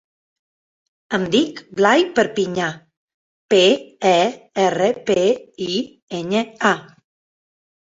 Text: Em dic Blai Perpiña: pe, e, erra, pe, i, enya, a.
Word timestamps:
Em 1.17 1.27
dic 1.35 1.61
Blai 1.81 2.07
Perpiña: 2.21 2.71
pe, 3.55 3.63
e, 4.15 4.17
erra, 4.67 4.93
pe, 5.13 5.23
i, 5.71 5.83
enya, 6.25 6.47
a. 6.77 6.79